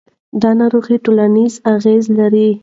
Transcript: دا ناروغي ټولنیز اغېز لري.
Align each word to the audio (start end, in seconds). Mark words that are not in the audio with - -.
دا 0.41 0.49
ناروغي 0.59 0.97
ټولنیز 1.05 1.53
اغېز 1.75 2.03
لري. 2.19 2.49